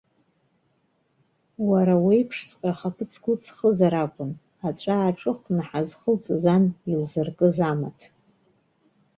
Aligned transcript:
Уара 1.69 1.95
уеиԥшҵәҟьа, 2.05 2.69
ахаԥыцқәа 2.71 3.31
ыҵхзар 3.33 3.93
акәын, 4.03 4.31
аҵәа 4.67 4.93
ааҿыхны, 4.97 5.61
ҳазхылҵыз 5.67 6.43
ан 6.55 6.63
илзыркыз 6.91 7.57
амаҭ. 7.71 7.99